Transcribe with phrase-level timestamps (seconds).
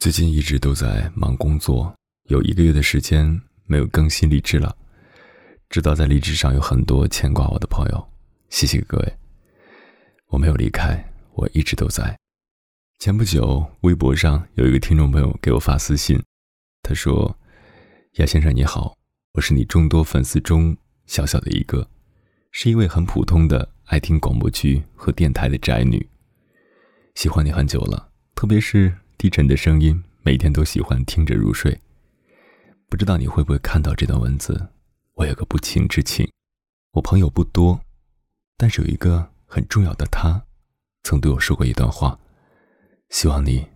[0.00, 1.94] 最近一直都在忙工作，
[2.30, 4.74] 有一个月的时间没有更新励志了。
[5.68, 8.08] 知道在励志上有很多牵挂我的朋友，
[8.48, 9.16] 谢谢各位。
[10.28, 12.18] 我没有离开，我一直都在。
[12.98, 16.18] 前不久，微博上有一个听众朋友给我发私信，
[16.82, 17.38] 他说
[18.16, 18.96] ：“亚先生你好，
[19.34, 20.74] 我是你众多粉丝中
[21.04, 21.86] 小小的一个，
[22.52, 26.08] 是一位很普通的爱听广播剧和电台的宅女。
[27.16, 28.90] 喜欢你很久了，特别是。”
[29.20, 31.78] 低沉的声音，每天都喜欢听着入睡。
[32.88, 34.70] 不知道你会不会看到这段文字？
[35.12, 36.26] 我有个不情之请，
[36.92, 37.78] 我朋友不多，
[38.56, 40.42] 但是有一个很重要的他，
[41.02, 42.18] 曾对我说过一段话，
[43.10, 43.68] 希望你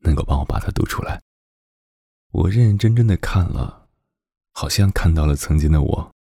[0.00, 1.18] 能够帮我把它读出来。
[2.32, 3.88] 我认认真真的看了，
[4.52, 6.14] 好像看到了曾经的我。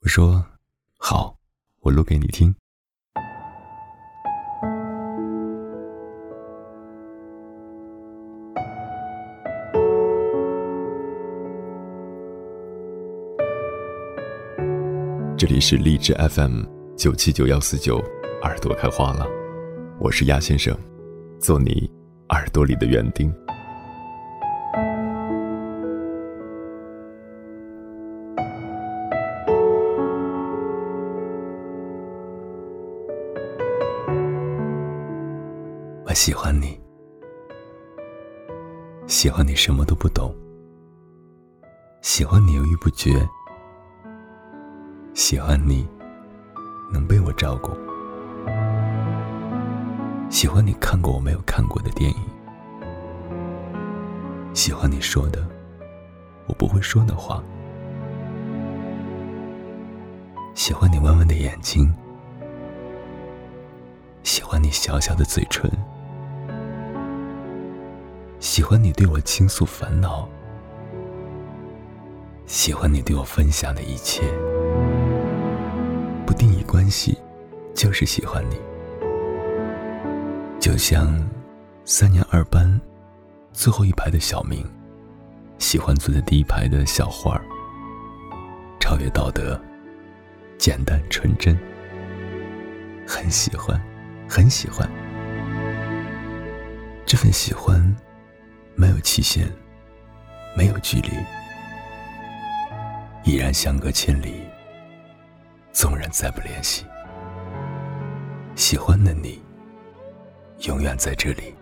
[0.00, 0.46] 我说
[0.96, 1.38] ：“好，
[1.80, 2.56] 我录给你听。”
[15.36, 16.62] 这里是荔枝 FM
[16.96, 17.98] 九七九幺四九，
[18.42, 19.26] 耳朵开花了，
[19.98, 20.76] 我是鸭先生，
[21.40, 21.90] 做你
[22.28, 23.34] 耳朵里的园丁。
[36.06, 36.80] 我喜欢你，
[39.08, 40.32] 喜欢你什么都不懂，
[42.02, 43.10] 喜欢你犹豫不决。
[45.14, 45.86] 喜欢你，
[46.92, 47.70] 能被我照顾；
[50.28, 52.18] 喜欢你看过我没有看过的电影；
[54.52, 55.46] 喜欢你说的
[56.48, 57.40] 我不会说的话；
[60.52, 61.86] 喜欢你弯弯的眼睛；
[64.24, 65.70] 喜欢你小小的嘴唇；
[68.40, 70.26] 喜欢你对我倾诉烦恼；
[72.46, 74.24] 喜欢你对我分享的一切。
[76.74, 77.16] 关系，
[77.72, 78.56] 就是喜欢你。
[80.58, 81.24] 就像
[81.84, 82.68] 三年二班
[83.52, 84.66] 最后一排的小明，
[85.60, 87.44] 喜欢坐在第一排的小花儿。
[88.80, 89.56] 超越道德，
[90.58, 91.56] 简单纯真，
[93.06, 93.80] 很喜欢，
[94.28, 94.90] 很喜欢。
[97.06, 97.80] 这份喜欢
[98.74, 99.48] 没有期限，
[100.56, 101.10] 没有距离，
[103.22, 104.42] 依然相隔千里。
[105.74, 106.86] 纵然再不联系，
[108.54, 109.42] 喜欢的你
[110.68, 111.52] 永远在这里，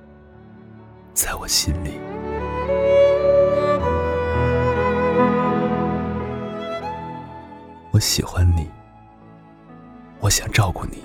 [1.14, 1.98] 在我心里。
[7.90, 8.68] 我喜欢你，
[10.20, 11.02] 我想照顾你，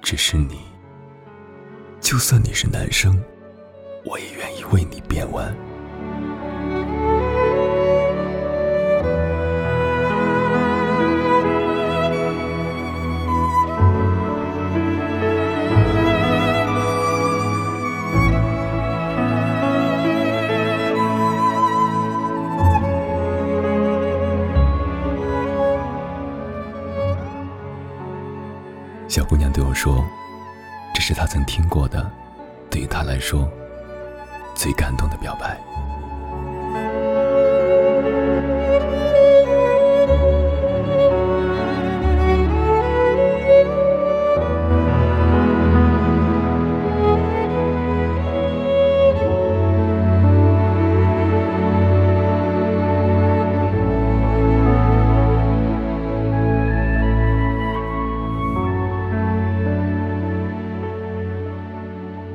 [0.00, 0.60] 只是你，
[2.00, 3.20] 就算你是男生，
[4.04, 5.52] 我也愿意为你变弯。
[29.12, 30.02] 小姑娘对我说
[30.94, 32.10] ：“这是她曾听过的，
[32.70, 33.46] 对于她来说
[34.54, 35.60] 最感动的表白。”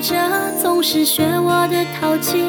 [0.00, 0.16] 着
[0.60, 2.42] 总是学我的淘气，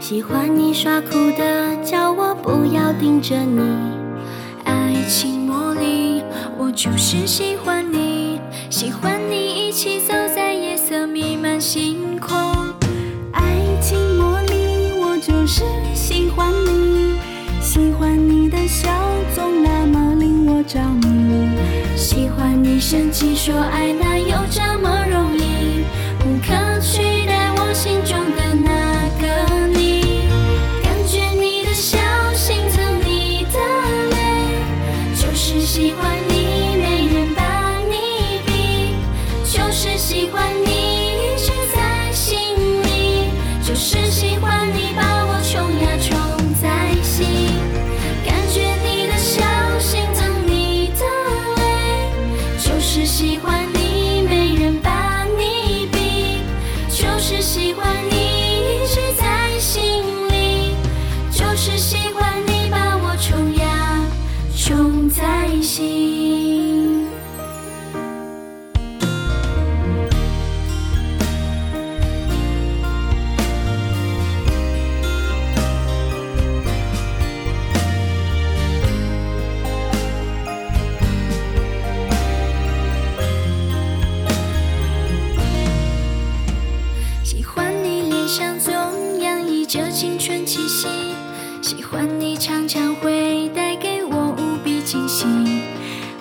[0.00, 3.60] 喜欢你耍酷的，叫我不要盯着你。
[4.64, 6.22] 爱情魔力，
[6.56, 12.36] 我就是喜欢你，喜欢你一起走在夜色弥漫星空。
[13.32, 15.64] 爱情魔力，我就是
[15.94, 17.16] 喜欢你，
[17.60, 18.88] 喜欢你的笑
[19.34, 21.48] 总那么令我着迷，
[21.96, 24.88] 喜欢你生气说爱哪有这么
[91.94, 95.24] 欢你常常会带给我无比惊喜。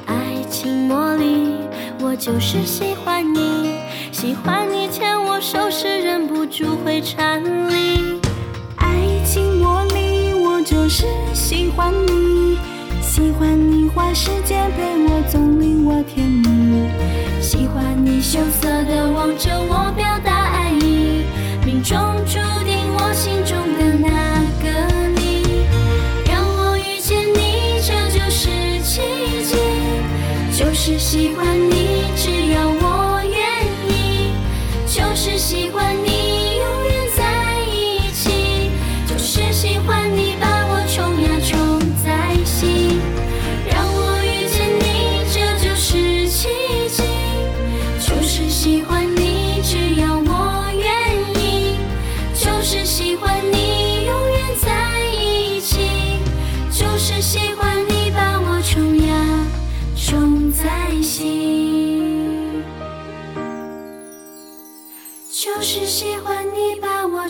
[0.05, 0.15] 爱
[0.47, 1.55] 情魔力，
[1.99, 3.71] 我就是喜欢你，
[4.11, 8.19] 喜欢你牵我手时忍不住会颤栗。
[8.75, 8.85] 爱
[9.25, 12.55] 情魔力，我就是喜欢你，
[13.01, 16.87] 喜欢你花时间陪我，总令我甜蜜。
[17.41, 21.23] 喜欢你羞涩的望着我表达爱意，
[21.65, 21.97] 命中
[22.27, 22.62] 注定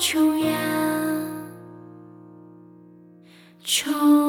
[0.04, 0.54] 重演
[3.64, 4.23] 重。